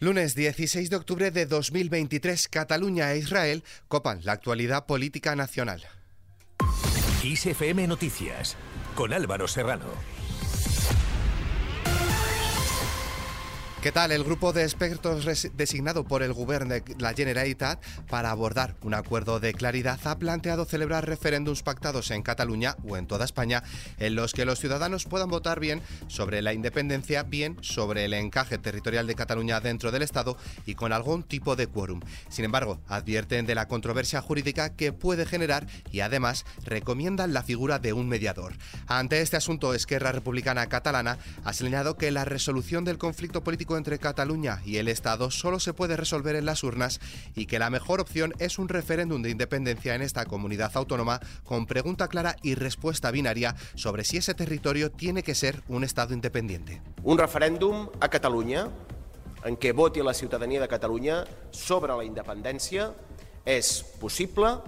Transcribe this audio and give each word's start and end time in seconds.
Lunes 0.00 0.36
16 0.36 0.90
de 0.90 0.96
octubre 0.96 1.32
de 1.32 1.44
2023, 1.44 2.46
Cataluña 2.46 3.12
e 3.12 3.18
Israel 3.18 3.64
copan 3.88 4.20
la 4.22 4.30
actualidad 4.30 4.86
política 4.86 5.34
nacional. 5.34 5.82
ISFM 7.24 7.88
Noticias, 7.88 8.56
con 8.94 9.12
Álvaro 9.12 9.48
Serrano. 9.48 10.17
¿Qué 13.88 13.92
tal? 13.92 14.12
El 14.12 14.22
grupo 14.22 14.52
de 14.52 14.64
expertos 14.64 15.26
designado 15.56 16.04
por 16.04 16.22
el 16.22 16.34
Gobierno 16.34 16.74
de 16.74 16.82
la 16.98 17.14
Generalitat 17.14 17.82
para 18.10 18.30
abordar 18.30 18.76
un 18.82 18.92
acuerdo 18.92 19.40
de 19.40 19.54
claridad 19.54 19.98
ha 20.04 20.18
planteado 20.18 20.66
celebrar 20.66 21.08
referéndums 21.08 21.62
pactados 21.62 22.10
en 22.10 22.20
Cataluña 22.20 22.76
o 22.86 22.98
en 22.98 23.06
toda 23.06 23.24
España 23.24 23.62
en 23.98 24.14
los 24.14 24.34
que 24.34 24.44
los 24.44 24.58
ciudadanos 24.58 25.06
puedan 25.06 25.30
votar 25.30 25.58
bien 25.58 25.80
sobre 26.06 26.42
la 26.42 26.52
independencia, 26.52 27.22
bien 27.22 27.56
sobre 27.62 28.04
el 28.04 28.12
encaje 28.12 28.58
territorial 28.58 29.06
de 29.06 29.14
Cataluña 29.14 29.58
dentro 29.60 29.90
del 29.90 30.02
Estado 30.02 30.36
y 30.66 30.74
con 30.74 30.92
algún 30.92 31.22
tipo 31.22 31.56
de 31.56 31.66
quórum. 31.66 32.02
Sin 32.28 32.44
embargo, 32.44 32.82
advierten 32.88 33.46
de 33.46 33.54
la 33.54 33.68
controversia 33.68 34.20
jurídica 34.20 34.76
que 34.76 34.92
puede 34.92 35.24
generar 35.24 35.66
y 35.90 36.00
además 36.00 36.44
recomiendan 36.62 37.32
la 37.32 37.42
figura 37.42 37.78
de 37.78 37.94
un 37.94 38.06
mediador. 38.06 38.52
Ante 38.86 39.22
este 39.22 39.38
asunto, 39.38 39.72
Esquerra 39.72 40.12
Republicana 40.12 40.66
Catalana 40.66 41.16
ha 41.42 41.54
señalado 41.54 41.96
que 41.96 42.10
la 42.10 42.26
resolución 42.26 42.84
del 42.84 42.98
conflicto 42.98 43.42
político 43.42 43.77
entre 43.78 43.98
Cataluña 43.98 44.60
y 44.64 44.76
el 44.76 44.88
Estado 44.88 45.30
solo 45.30 45.60
se 45.60 45.72
puede 45.72 45.96
resolver 45.96 46.36
en 46.36 46.44
las 46.44 46.62
urnas 46.62 47.00
y 47.34 47.46
que 47.46 47.58
la 47.58 47.70
mejor 47.70 48.00
opción 48.00 48.34
es 48.38 48.58
un 48.58 48.68
referéndum 48.68 49.22
de 49.22 49.30
independencia 49.30 49.94
en 49.94 50.02
esta 50.02 50.26
comunidad 50.26 50.72
autónoma 50.74 51.20
con 51.44 51.66
pregunta 51.66 52.08
clara 52.08 52.36
y 52.42 52.54
respuesta 52.54 53.10
binaria 53.10 53.56
sobre 53.74 54.04
si 54.04 54.18
ese 54.18 54.34
territorio 54.34 54.90
tiene 54.90 55.22
que 55.22 55.34
ser 55.34 55.62
un 55.68 55.84
Estado 55.84 56.12
independiente. 56.12 56.82
Un 57.02 57.16
referéndum 57.16 57.88
a 58.00 58.08
Catalunya 58.08 58.68
en 59.46 59.56
què 59.56 59.72
voti 59.72 60.02
la 60.02 60.14
ciutadania 60.14 60.60
de 60.60 60.68
Catalunya 60.68 61.22
sobre 61.54 61.94
la 61.96 62.04
independència 62.04 62.90
és 63.46 63.80
possible, 64.00 64.58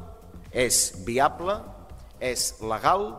és 0.52 1.04
viable, 1.06 1.58
és 2.20 2.54
legal 2.62 3.10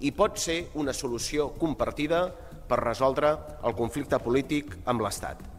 i 0.00 0.12
pot 0.12 0.36
ser 0.38 0.66
una 0.76 0.92
solució 0.92 1.50
compartida 1.56 2.26
per 2.68 2.82
resoldre 2.84 3.36
el 3.64 3.76
conflicte 3.78 4.18
polític 4.22 4.76
amb 4.84 5.04
l'Estat. 5.06 5.56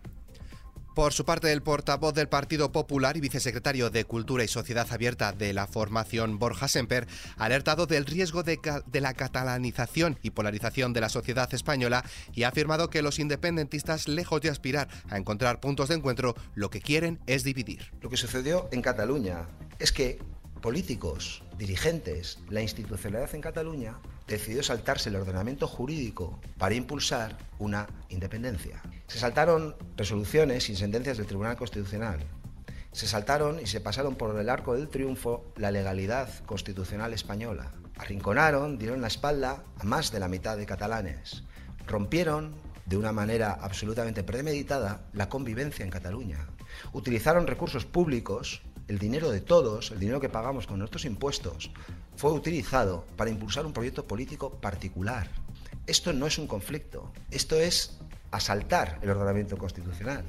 Por 0.97 1.13
su 1.13 1.25
parte, 1.25 1.51
el 1.51 1.61
portavoz 1.61 2.15
del 2.15 2.27
Partido 2.27 2.71
Popular 2.71 3.17
y 3.17 3.19
vicesecretario 3.19 3.91
de 3.91 4.05
Cultura 4.05 4.43
y 4.43 4.47
Sociedad 4.47 4.87
Abierta 4.89 5.31
de 5.31 5.53
la 5.53 5.67
formación, 5.67 6.39
Borja 6.39 6.67
Semper, 6.67 7.05
ha 7.37 7.45
alertado 7.45 7.85
del 7.85 8.07
riesgo 8.07 8.41
de, 8.41 8.59
de, 8.87 8.99
la 9.01 9.13
catalanización 9.13 10.17
y 10.23 10.31
polarización 10.31 10.93
de 10.93 11.01
la 11.01 11.09
sociedad 11.09 11.53
española 11.53 12.03
y 12.33 12.43
ha 12.43 12.47
afirmado 12.47 12.89
que 12.89 13.03
los 13.03 13.19
independentistas, 13.19 14.07
lejos 14.07 14.41
de 14.41 14.49
aspirar 14.49 14.87
a 15.11 15.19
encontrar 15.19 15.59
puntos 15.59 15.89
de 15.89 15.95
encuentro, 15.97 16.33
lo 16.55 16.71
que 16.71 16.81
quieren 16.81 17.19
es 17.27 17.43
dividir. 17.43 17.91
Lo 18.01 18.09
que 18.09 18.17
sucedió 18.17 18.67
en 18.71 18.81
Cataluña 18.81 19.45
es 19.77 19.91
que 19.91 20.17
políticos, 20.63 21.43
dirigentes, 21.59 22.39
la 22.49 22.63
institucionalidad 22.63 23.35
en 23.35 23.41
Cataluña 23.41 23.99
decidió 24.27 24.61
saltarse 24.61 25.09
el 25.09 25.15
ordenamiento 25.15 25.67
jurídico 25.67 26.39
para 26.57 26.75
impulsar 26.75 27.37
una 27.59 27.87
independencia. 28.09 28.81
Se 29.07 29.19
saltaron 29.19 29.75
resoluciones 29.95 30.69
y 30.69 30.75
sentencias 30.75 31.17
del 31.17 31.27
Tribunal 31.27 31.55
Constitucional. 31.55 32.19
Se 32.91 33.07
saltaron 33.07 33.59
y 33.59 33.67
se 33.67 33.79
pasaron 33.79 34.15
por 34.15 34.37
el 34.39 34.49
arco 34.49 34.73
del 34.73 34.89
triunfo 34.89 35.45
la 35.55 35.71
legalidad 35.71 36.29
constitucional 36.45 37.13
española. 37.13 37.71
Arrinconaron, 37.97 38.77
dieron 38.77 39.01
la 39.01 39.07
espalda 39.07 39.63
a 39.79 39.83
más 39.83 40.11
de 40.11 40.19
la 40.19 40.27
mitad 40.27 40.57
de 40.57 40.65
catalanes. 40.65 41.43
Rompieron 41.85 42.55
de 42.85 42.97
una 42.97 43.11
manera 43.11 43.57
absolutamente 43.61 44.23
premeditada 44.23 45.01
la 45.13 45.29
convivencia 45.29 45.83
en 45.83 45.91
Cataluña. 45.91 46.47
Utilizaron 46.93 47.47
recursos 47.47 47.85
públicos 47.85 48.61
el 48.87 48.99
dinero 48.99 49.31
de 49.31 49.41
todos, 49.41 49.91
el 49.91 49.99
dinero 49.99 50.19
que 50.19 50.29
pagamos 50.29 50.65
con 50.65 50.79
nuestros 50.79 51.05
impuestos, 51.05 51.71
fue 52.17 52.33
utilizado 52.33 53.05
para 53.15 53.29
impulsar 53.29 53.65
un 53.65 53.73
proyecto 53.73 54.05
político 54.05 54.49
particular. 54.49 55.29
Esto 55.85 56.11
no 56.11 56.25
es 56.25 56.37
un 56.37 56.47
conflicto, 56.47 57.11
esto 57.31 57.55
es 57.55 57.99
asaltar 58.31 58.99
el 59.01 59.11
ordenamiento 59.11 59.57
constitucional. 59.57 60.25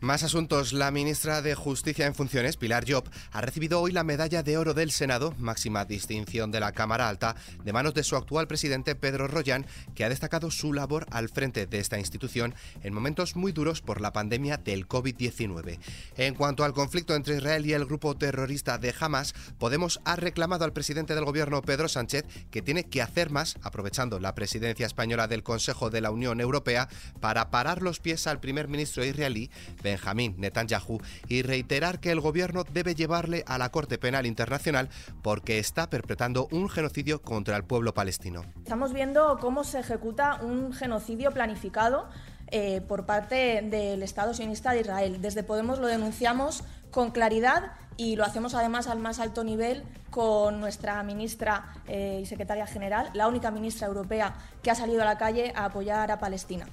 Más 0.00 0.22
asuntos. 0.22 0.72
La 0.72 0.90
ministra 0.90 1.42
de 1.42 1.54
Justicia 1.54 2.06
en 2.06 2.14
funciones, 2.14 2.56
Pilar 2.56 2.90
Job, 2.90 3.04
ha 3.32 3.42
recibido 3.42 3.82
hoy 3.82 3.92
la 3.92 4.02
medalla 4.02 4.42
de 4.42 4.56
oro 4.56 4.72
del 4.72 4.92
Senado, 4.92 5.34
máxima 5.36 5.84
distinción 5.84 6.50
de 6.50 6.58
la 6.58 6.72
Cámara 6.72 7.06
Alta, 7.06 7.36
de 7.62 7.72
manos 7.74 7.92
de 7.92 8.02
su 8.02 8.16
actual 8.16 8.48
presidente 8.48 8.94
Pedro 8.94 9.28
Rollán, 9.28 9.66
que 9.94 10.04
ha 10.04 10.08
destacado 10.08 10.50
su 10.50 10.72
labor 10.72 11.04
al 11.10 11.28
frente 11.28 11.66
de 11.66 11.80
esta 11.80 11.98
institución 11.98 12.54
en 12.82 12.94
momentos 12.94 13.36
muy 13.36 13.52
duros 13.52 13.82
por 13.82 14.00
la 14.00 14.14
pandemia 14.14 14.56
del 14.56 14.88
COVID-19. 14.88 15.78
En 16.16 16.34
cuanto 16.34 16.64
al 16.64 16.72
conflicto 16.72 17.14
entre 17.14 17.36
Israel 17.36 17.66
y 17.66 17.74
el 17.74 17.84
grupo 17.84 18.16
terrorista 18.16 18.78
de 18.78 18.94
Hamas, 18.98 19.34
Podemos 19.58 20.00
ha 20.06 20.16
reclamado 20.16 20.64
al 20.64 20.72
presidente 20.72 21.14
del 21.14 21.26
gobierno 21.26 21.60
Pedro 21.60 21.88
Sánchez 21.88 22.24
que 22.50 22.62
tiene 22.62 22.84
que 22.84 23.02
hacer 23.02 23.28
más, 23.28 23.56
aprovechando 23.60 24.18
la 24.18 24.34
presidencia 24.34 24.86
española 24.86 25.28
del 25.28 25.42
Consejo 25.42 25.90
de 25.90 26.00
la 26.00 26.10
Unión 26.10 26.40
Europea, 26.40 26.88
para 27.20 27.50
parar 27.50 27.82
los 27.82 28.00
pies 28.00 28.26
al 28.26 28.40
primer 28.40 28.68
ministro 28.68 29.04
israelí 29.04 29.50
Benjamín 29.90 30.34
Netanyahu 30.38 30.98
y 31.28 31.42
reiterar 31.42 32.00
que 32.00 32.10
el 32.10 32.20
gobierno 32.20 32.64
debe 32.64 32.94
llevarle 32.94 33.44
a 33.46 33.58
la 33.58 33.70
Corte 33.70 33.98
Penal 33.98 34.26
Internacional 34.26 34.88
porque 35.22 35.58
está 35.58 35.90
perpetrando 35.90 36.48
un 36.52 36.68
genocidio 36.68 37.20
contra 37.22 37.56
el 37.56 37.64
pueblo 37.64 37.92
palestino. 37.94 38.44
Estamos 38.58 38.92
viendo 38.92 39.38
cómo 39.40 39.64
se 39.64 39.80
ejecuta 39.80 40.40
un 40.42 40.72
genocidio 40.72 41.32
planificado 41.32 42.08
eh, 42.52 42.80
por 42.80 43.06
parte 43.06 43.62
del 43.62 44.02
Estado 44.02 44.34
sionista 44.34 44.72
de 44.72 44.80
Israel. 44.80 45.20
Desde 45.20 45.42
Podemos 45.42 45.78
lo 45.78 45.86
denunciamos 45.86 46.64
con 46.90 47.10
claridad 47.10 47.72
y 47.96 48.16
lo 48.16 48.24
hacemos 48.24 48.54
además 48.54 48.88
al 48.88 48.98
más 48.98 49.20
alto 49.20 49.44
nivel 49.44 49.84
con 50.10 50.58
nuestra 50.58 51.02
ministra 51.02 51.74
eh, 51.86 52.20
y 52.22 52.26
secretaria 52.26 52.66
general, 52.66 53.10
la 53.14 53.28
única 53.28 53.50
ministra 53.50 53.86
europea 53.86 54.34
que 54.62 54.70
ha 54.70 54.74
salido 54.74 55.02
a 55.02 55.04
la 55.04 55.18
calle 55.18 55.52
a 55.54 55.66
apoyar 55.66 56.10
a 56.10 56.18
Palestina. 56.18 56.66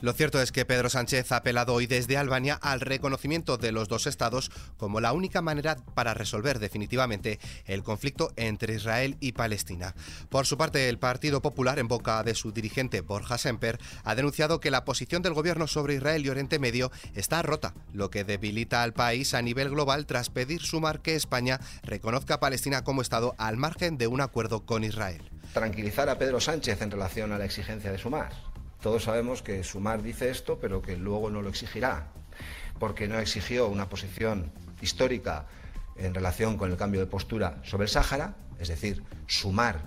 Lo 0.00 0.14
cierto 0.14 0.40
es 0.40 0.50
que 0.50 0.64
Pedro 0.64 0.88
Sánchez 0.88 1.30
ha 1.30 1.36
apelado 1.36 1.74
hoy 1.74 1.86
desde 1.86 2.16
Albania 2.16 2.58
al 2.62 2.80
reconocimiento 2.80 3.58
de 3.58 3.70
los 3.70 3.86
dos 3.86 4.06
estados 4.06 4.50
como 4.78 4.98
la 4.98 5.12
única 5.12 5.42
manera 5.42 5.76
para 5.94 6.14
resolver 6.14 6.58
definitivamente 6.58 7.38
el 7.66 7.82
conflicto 7.82 8.32
entre 8.36 8.76
Israel 8.76 9.18
y 9.20 9.32
Palestina. 9.32 9.94
Por 10.30 10.46
su 10.46 10.56
parte, 10.56 10.88
el 10.88 10.98
Partido 10.98 11.42
Popular, 11.42 11.78
en 11.78 11.86
boca 11.86 12.22
de 12.22 12.34
su 12.34 12.50
dirigente 12.50 13.02
Borja 13.02 13.36
Semper, 13.36 13.78
ha 14.02 14.14
denunciado 14.14 14.58
que 14.58 14.70
la 14.70 14.86
posición 14.86 15.20
del 15.20 15.34
gobierno 15.34 15.66
sobre 15.66 15.96
Israel 15.96 16.24
y 16.24 16.30
Oriente 16.30 16.58
Medio 16.58 16.90
está 17.14 17.42
rota, 17.42 17.74
lo 17.92 18.08
que 18.10 18.24
debilita 18.24 18.82
al 18.82 18.94
país 18.94 19.34
a 19.34 19.42
nivel 19.42 19.68
global 19.68 20.06
tras 20.06 20.30
pedir 20.30 20.62
sumar 20.62 21.02
que 21.02 21.14
España 21.14 21.60
reconozca 21.82 22.34
a 22.34 22.40
Palestina 22.40 22.84
como 22.84 23.02
Estado 23.02 23.34
al 23.36 23.58
margen 23.58 23.98
de 23.98 24.06
un 24.06 24.22
acuerdo 24.22 24.64
con 24.64 24.82
Israel. 24.82 25.30
Tranquilizar 25.52 26.08
a 26.08 26.16
Pedro 26.16 26.40
Sánchez 26.40 26.80
en 26.80 26.90
relación 26.90 27.32
a 27.32 27.38
la 27.38 27.44
exigencia 27.44 27.92
de 27.92 27.98
sumar 27.98 28.49
todos 28.80 29.04
sabemos 29.04 29.42
que 29.42 29.62
Sumar 29.62 30.02
dice 30.02 30.30
esto, 30.30 30.58
pero 30.58 30.82
que 30.82 30.96
luego 30.96 31.30
no 31.30 31.42
lo 31.42 31.50
exigirá, 31.50 32.08
porque 32.78 33.08
no 33.08 33.18
exigió 33.18 33.68
una 33.68 33.88
posición 33.88 34.52
histórica 34.80 35.46
en 35.96 36.14
relación 36.14 36.56
con 36.56 36.70
el 36.70 36.76
cambio 36.76 37.00
de 37.00 37.06
postura 37.06 37.60
sobre 37.62 37.84
el 37.84 37.90
Sáhara, 37.90 38.34
es 38.58 38.68
decir, 38.68 39.02
Sumar 39.26 39.82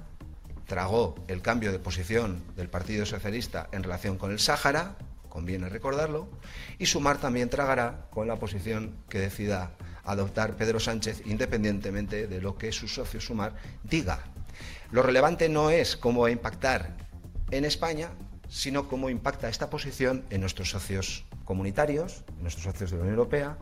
tragó 0.68 1.16
el 1.28 1.42
cambio 1.42 1.72
de 1.72 1.80
posición 1.80 2.44
del 2.56 2.70
Partido 2.70 3.06
Socialista 3.06 3.68
en 3.72 3.84
relación 3.84 4.18
con 4.18 4.32
el 4.32 4.40
Sáhara, 4.40 4.96
conviene 5.28 5.70
recordarlo, 5.70 6.30
y 6.78 6.86
Sumar 6.86 7.18
también 7.18 7.50
tragará 7.50 8.06
con 8.12 8.28
la 8.28 8.38
posición 8.38 8.96
que 9.10 9.20
decida 9.20 9.72
adoptar 10.04 10.56
Pedro 10.56 10.80
Sánchez 10.80 11.24
independientemente 11.26 12.28
de 12.28 12.42
lo 12.42 12.58
que 12.58 12.72
su 12.72 12.88
socio 12.88 13.20
Sumar 13.20 13.56
diga. 13.84 14.24
Lo 14.92 15.02
relevante 15.02 15.50
no 15.50 15.72
es 15.72 15.98
cómo 15.98 16.22
va 16.22 16.28
a 16.28 16.32
impactar 16.32 16.96
en 17.50 17.66
España, 17.66 18.10
sino 18.54 18.88
cómo 18.88 19.10
impacta 19.10 19.50
esta 19.50 19.72
posición 19.72 20.24
en 20.30 20.42
nuestros 20.42 20.70
socios 20.70 21.26
comunitarios, 21.44 22.24
en 22.38 22.44
nuestros 22.44 22.66
socios 22.66 22.92
de 22.92 22.98
la 22.98 23.02
Unión 23.02 23.18
Europea 23.18 23.58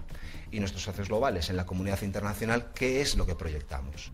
y 0.52 0.60
nuestros 0.60 0.84
socios 0.84 1.08
globales, 1.08 1.50
en 1.50 1.56
la 1.56 1.66
comunidad 1.66 2.02
internacional, 2.02 2.74
qué 2.76 3.00
es 3.00 3.16
lo 3.16 3.26
que 3.26 3.34
proyectamos. 3.34 4.12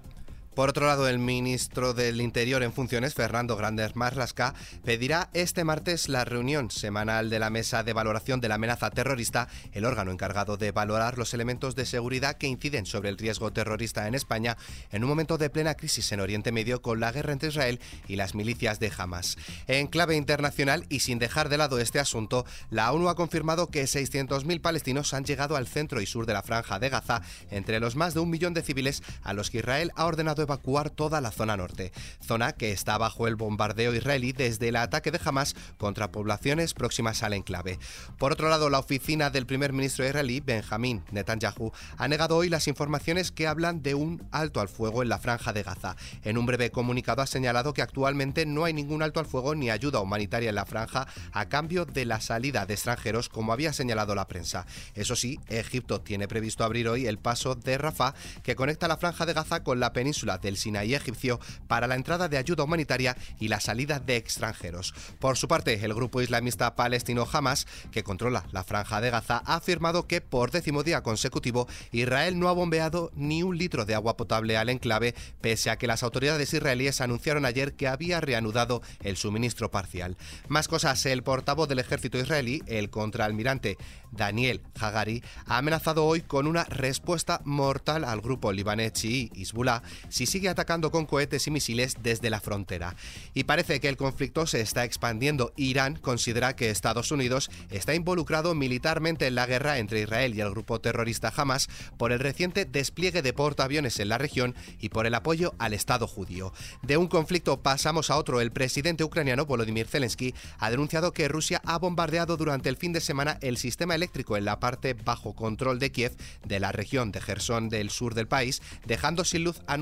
Por 0.57 0.69
otro 0.69 0.87
lado, 0.87 1.07
el 1.07 1.19
ministro 1.19 1.93
del 1.93 2.19
Interior 2.19 2.63
en 2.63 2.73
funciones, 2.73 3.13
Fernando 3.13 3.55
Grandes 3.55 3.95
Marlasca, 3.95 4.55
pedirá 4.83 5.29
este 5.33 5.63
martes 5.63 6.09
la 6.09 6.25
reunión 6.25 6.71
semanal 6.71 7.29
de 7.29 7.37
la 7.37 7.51
Mesa 7.51 7.83
de 7.83 7.93
Valoración 7.93 8.41
de 8.41 8.47
la 8.47 8.55
Amenaza 8.55 8.89
Terrorista, 8.89 9.49
el 9.71 9.85
órgano 9.85 10.09
encargado 10.09 10.57
de 10.57 10.71
valorar 10.71 11.19
los 11.19 11.35
elementos 11.35 11.75
de 11.75 11.85
seguridad 11.85 12.37
que 12.37 12.47
inciden 12.47 12.87
sobre 12.87 13.09
el 13.09 13.19
riesgo 13.19 13.53
terrorista 13.53 14.07
en 14.07 14.15
España 14.15 14.57
en 14.91 15.03
un 15.03 15.09
momento 15.09 15.37
de 15.37 15.51
plena 15.51 15.75
crisis 15.75 16.11
en 16.11 16.21
Oriente 16.21 16.51
Medio 16.51 16.81
con 16.81 16.99
la 16.99 17.11
guerra 17.11 17.33
entre 17.33 17.49
Israel 17.49 17.79
y 18.07 18.15
las 18.15 18.33
milicias 18.33 18.79
de 18.79 18.91
Hamas. 18.97 19.37
En 19.67 19.85
clave 19.85 20.15
internacional 20.15 20.87
y 20.89 21.01
sin 21.01 21.19
dejar 21.19 21.49
de 21.49 21.59
lado 21.59 21.77
este 21.77 21.99
asunto, 21.99 22.47
la 22.71 22.91
ONU 22.91 23.09
ha 23.09 23.15
confirmado 23.15 23.67
que 23.67 23.83
600.000 23.83 24.59
palestinos 24.59 25.13
han 25.13 25.23
llegado 25.23 25.55
al 25.55 25.67
centro 25.67 26.01
y 26.01 26.07
sur 26.07 26.25
de 26.25 26.33
la 26.33 26.41
franja 26.41 26.79
de 26.79 26.89
Gaza, 26.89 27.21
entre 27.51 27.79
los 27.79 27.95
más 27.95 28.15
de 28.15 28.21
un 28.21 28.31
millón 28.31 28.55
de 28.55 28.63
civiles 28.63 29.03
a 29.21 29.33
los 29.33 29.51
que 29.51 29.59
Israel 29.59 29.91
ha 29.95 30.05
ordenado 30.05 30.46
evacuar 30.47 30.89
toda 30.89 31.19
la 31.21 31.31
zona 31.31 31.57
norte, 31.57 31.91
zona 32.25 32.53
que 32.53 32.71
está 32.71 32.97
bajo 32.97 33.27
el 33.27 33.35
bombardeo 33.35 33.93
israelí 33.93 34.31
desde 34.31 34.69
el 34.69 34.77
ataque 34.77 35.11
de 35.11 35.19
Hamas 35.23 35.55
contra 35.77 36.11
poblaciones 36.11 36.73
próximas 36.73 37.21
al 37.21 37.33
enclave. 37.33 37.79
Por 38.17 38.31
otro 38.31 38.49
lado, 38.49 38.69
la 38.69 38.79
oficina 38.79 39.29
del 39.29 39.45
primer 39.45 39.73
ministro 39.73 40.05
israelí, 40.05 40.39
Benjamín 40.39 41.03
Netanyahu, 41.11 41.71
ha 41.97 42.07
negado 42.07 42.37
hoy 42.37 42.49
las 42.49 42.67
informaciones 42.67 43.31
que 43.31 43.45
hablan 43.47 43.83
de 43.83 43.93
un 43.93 44.25
alto 44.31 44.61
al 44.61 44.69
fuego 44.69 45.03
en 45.03 45.09
la 45.09 45.19
franja 45.19 45.51
de 45.51 45.63
Gaza. 45.63 45.95
En 46.23 46.37
un 46.37 46.45
breve 46.45 46.71
comunicado 46.71 47.21
ha 47.21 47.27
señalado 47.27 47.73
que 47.73 47.81
actualmente 47.81 48.45
no 48.45 48.63
hay 48.63 48.73
ningún 48.73 49.03
alto 49.03 49.19
al 49.19 49.25
fuego 49.25 49.53
ni 49.53 49.69
ayuda 49.69 49.99
humanitaria 49.99 50.49
en 50.49 50.55
la 50.55 50.65
franja 50.65 51.07
a 51.33 51.49
cambio 51.49 51.85
de 51.85 52.05
la 52.05 52.21
salida 52.21 52.65
de 52.65 52.73
extranjeros, 52.75 53.27
como 53.27 53.51
había 53.51 53.73
señalado 53.73 54.15
la 54.15 54.27
prensa. 54.27 54.65
Eso 54.95 55.15
sí, 55.15 55.39
Egipto 55.47 56.01
tiene 56.01 56.27
previsto 56.27 56.63
abrir 56.63 56.87
hoy 56.87 57.05
el 57.05 57.17
paso 57.17 57.55
de 57.55 57.77
Rafah, 57.77 58.13
que 58.43 58.55
conecta 58.55 58.87
la 58.87 58.97
franja 58.97 59.25
de 59.25 59.33
Gaza 59.33 59.63
con 59.63 59.79
la 59.79 59.91
península 59.91 60.36
del 60.37 60.57
Sinaí 60.57 60.93
egipcio 60.93 61.39
para 61.67 61.87
la 61.87 61.95
entrada 61.95 62.27
de 62.27 62.37
ayuda 62.37 62.63
humanitaria 62.63 63.17
y 63.39 63.47
la 63.47 63.59
salida 63.59 63.99
de 63.99 64.15
extranjeros. 64.15 64.93
Por 65.19 65.37
su 65.37 65.47
parte, 65.47 65.73
el 65.83 65.93
grupo 65.93 66.21
islamista 66.21 66.75
palestino 66.75 67.27
Hamas, 67.31 67.67
que 67.91 68.03
controla 68.03 68.45
la 68.51 68.63
franja 68.63 69.01
de 69.01 69.09
Gaza, 69.09 69.41
ha 69.45 69.55
afirmado 69.55 70.07
que 70.07 70.21
por 70.21 70.51
décimo 70.51 70.83
día 70.83 71.03
consecutivo 71.03 71.67
Israel 71.91 72.39
no 72.39 72.49
ha 72.49 72.53
bombeado 72.53 73.11
ni 73.15 73.43
un 73.43 73.57
litro 73.57 73.85
de 73.85 73.95
agua 73.95 74.17
potable 74.17 74.57
al 74.57 74.69
enclave, 74.69 75.15
pese 75.41 75.69
a 75.69 75.77
que 75.77 75.87
las 75.87 76.03
autoridades 76.03 76.53
israelíes 76.53 77.01
anunciaron 77.01 77.45
ayer 77.45 77.73
que 77.73 77.87
había 77.87 78.21
reanudado 78.21 78.81
el 79.01 79.17
suministro 79.17 79.71
parcial. 79.71 80.17
Más 80.47 80.67
cosas, 80.67 81.05
el 81.05 81.23
portavoz 81.23 81.67
del 81.67 81.79
ejército 81.79 82.17
israelí, 82.17 82.61
el 82.67 82.89
contraalmirante 82.89 83.77
Daniel 84.11 84.61
Hagari, 84.79 85.23
ha 85.45 85.57
amenazado 85.57 86.05
hoy 86.05 86.21
con 86.21 86.47
una 86.47 86.63
respuesta 86.65 87.41
mortal 87.43 88.03
al 88.03 88.21
grupo 88.21 88.51
libanés 88.51 88.93
chií 88.93 89.31
Hezbollah 89.35 89.81
si 90.17 90.25
sigue 90.25 90.49
atacando 90.49 90.89
con 90.89 91.05
cohetes 91.05 91.45
y 91.45 91.51
misiles 91.51 91.97
desde 92.01 92.31
la 92.31 92.39
frontera. 92.39 92.95
Y 93.35 93.43
parece 93.43 93.79
que 93.79 93.87
el 93.87 93.97
conflicto 93.97 94.47
se 94.47 94.61
está 94.61 94.83
expandiendo. 94.83 95.53
Irán 95.55 95.95
considera 95.95 96.55
que 96.55 96.71
Estados 96.71 97.11
Unidos 97.11 97.51
está 97.69 97.93
involucrado 97.93 98.55
militarmente 98.55 99.27
en 99.27 99.35
la 99.35 99.45
guerra 99.45 99.77
entre 99.77 100.01
Israel 100.01 100.33
y 100.33 100.41
el 100.41 100.49
grupo 100.49 100.81
terrorista 100.81 101.31
Hamas 101.35 101.69
por 101.97 102.11
el 102.11 102.19
reciente 102.19 102.65
despliegue 102.65 103.21
de 103.21 103.31
portaaviones 103.31 103.99
en 103.99 104.09
la 104.09 104.17
región 104.17 104.55
y 104.79 104.89
por 104.89 105.05
el 105.05 105.13
apoyo 105.13 105.53
al 105.59 105.75
Estado 105.75 106.07
judío. 106.07 106.51
De 106.81 106.97
un 106.97 107.07
conflicto 107.07 107.61
pasamos 107.61 108.09
a 108.09 108.17
otro. 108.17 108.41
El 108.41 108.51
presidente 108.51 109.03
ucraniano 109.03 109.45
Volodymyr 109.45 109.87
Zelensky 109.87 110.33
ha 110.57 110.71
denunciado 110.71 111.13
que 111.13 111.27
Rusia 111.27 111.61
ha 111.63 111.77
bombardeado 111.77 112.37
durante 112.37 112.69
el 112.69 112.77
fin 112.77 112.91
de 112.91 113.01
semana 113.01 113.37
el 113.41 113.57
sistema 113.57 113.93
eléctrico 113.93 114.35
en 114.35 114.45
la 114.45 114.59
parte 114.59 114.95
bajo 114.95 115.35
control 115.35 115.77
de 115.77 115.91
Kiev 115.91 116.17
de 116.43 116.59
la 116.59 116.71
región 116.71 117.11
de 117.11 117.21
Gerson 117.21 117.69
del 117.69 117.91
sur 117.91 118.15
del 118.15 118.27
país, 118.27 118.63
dejando 118.87 119.23
sin 119.23 119.43
luz 119.43 119.61
a 119.67 119.77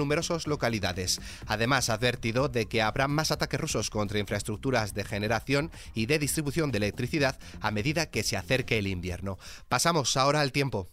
localidades. 0.47 1.19
Además, 1.45 1.89
advertido 1.89 2.49
de 2.49 2.65
que 2.65 2.81
habrá 2.81 3.07
más 3.07 3.31
ataques 3.31 3.59
rusos 3.59 3.89
contra 3.89 4.19
infraestructuras 4.19 4.93
de 4.93 5.03
generación 5.03 5.71
y 5.93 6.07
de 6.07 6.19
distribución 6.19 6.71
de 6.71 6.77
electricidad 6.77 7.37
a 7.61 7.71
medida 7.71 8.07
que 8.07 8.23
se 8.23 8.37
acerque 8.37 8.77
el 8.77 8.87
invierno. 8.87 9.37
Pasamos 9.67 10.17
ahora 10.17 10.41
al 10.41 10.51
tiempo. 10.51 10.87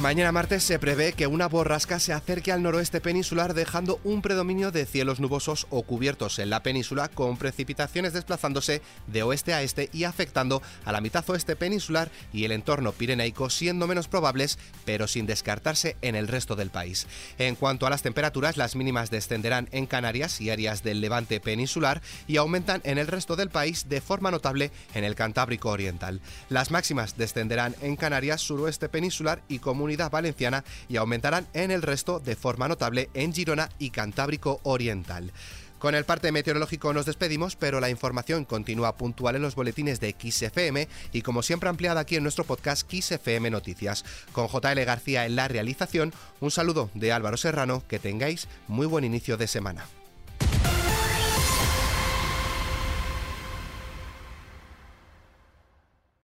Mañana 0.00 0.30
martes 0.30 0.62
se 0.62 0.78
prevé 0.78 1.14
que 1.14 1.26
una 1.26 1.48
borrasca 1.48 1.98
se 1.98 2.12
acerque 2.12 2.52
al 2.52 2.62
noroeste 2.62 3.00
peninsular 3.00 3.54
dejando 3.54 3.98
un 4.04 4.20
predominio 4.20 4.70
de 4.70 4.84
cielos 4.84 5.20
nubosos 5.20 5.66
o 5.70 5.84
cubiertos 5.84 6.38
en 6.38 6.50
la 6.50 6.62
península 6.62 7.08
con 7.08 7.38
precipitaciones 7.38 8.12
desplazándose 8.12 8.82
de 9.06 9.22
oeste 9.22 9.54
a 9.54 9.62
este 9.62 9.88
y 9.94 10.04
afectando 10.04 10.60
a 10.84 10.92
la 10.92 11.00
mitad 11.00 11.24
oeste 11.30 11.56
peninsular 11.56 12.10
y 12.30 12.44
el 12.44 12.52
entorno 12.52 12.92
pirenaico 12.92 13.48
siendo 13.48 13.86
menos 13.86 14.06
probables 14.06 14.58
pero 14.84 15.08
sin 15.08 15.24
descartarse 15.24 15.96
en 16.02 16.14
el 16.14 16.28
resto 16.28 16.56
del 16.56 16.68
país. 16.68 17.06
En 17.38 17.54
cuanto 17.54 17.86
a 17.86 17.90
las 17.90 18.02
temperaturas, 18.02 18.58
las 18.58 18.76
mínimas 18.76 19.10
descenderán 19.10 19.66
en 19.72 19.86
Canarias 19.86 20.42
y 20.42 20.50
áreas 20.50 20.82
del 20.82 21.00
levante 21.00 21.40
peninsular 21.40 22.02
y 22.28 22.36
aumentan 22.36 22.82
en 22.84 22.98
el 22.98 23.06
resto 23.06 23.34
del 23.34 23.48
país 23.48 23.88
de 23.88 24.02
forma 24.02 24.30
notable 24.30 24.70
en 24.92 25.04
el 25.04 25.14
Cantábrico 25.14 25.70
Oriental. 25.70 26.20
Las 26.50 26.70
máximas 26.70 27.16
descenderán 27.16 27.74
en 27.80 27.96
Canarias, 27.96 28.42
suroeste 28.42 28.90
peninsular 28.90 29.40
y 29.48 29.58
Valenciana 30.10 30.64
y 30.88 30.96
aumentarán 30.96 31.46
en 31.54 31.70
el 31.70 31.82
resto 31.82 32.20
de 32.20 32.36
forma 32.36 32.68
notable 32.68 33.08
en 33.14 33.32
Girona 33.32 33.68
y 33.78 33.90
Cantábrico 33.90 34.60
Oriental. 34.64 35.32
Con 35.78 35.94
el 35.94 36.04
parte 36.04 36.32
meteorológico 36.32 36.92
nos 36.94 37.04
despedimos, 37.06 37.54
pero 37.54 37.80
la 37.80 37.90
información 37.90 38.44
continúa 38.44 38.96
puntual 38.96 39.36
en 39.36 39.42
los 39.42 39.54
boletines 39.54 40.00
de 40.00 40.16
XFM 40.18 40.88
y 41.12 41.22
como 41.22 41.42
siempre 41.42 41.68
ampliada 41.68 42.00
aquí 42.00 42.16
en 42.16 42.22
nuestro 42.22 42.44
podcast 42.44 42.90
XFM 42.90 43.50
Noticias. 43.50 44.04
Con 44.32 44.48
JL 44.48 44.84
García 44.84 45.26
en 45.26 45.36
la 45.36 45.48
realización, 45.48 46.14
un 46.40 46.50
saludo 46.50 46.90
de 46.94 47.12
Álvaro 47.12 47.36
Serrano, 47.36 47.84
que 47.86 47.98
tengáis 47.98 48.48
muy 48.68 48.86
buen 48.86 49.04
inicio 49.04 49.36
de 49.36 49.48
semana. 49.48 49.84